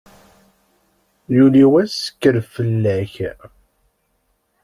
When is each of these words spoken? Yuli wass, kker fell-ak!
Yuli 1.35 1.63
wass, 1.71 1.97
kker 2.19 2.35
fell-ak! 2.53 3.13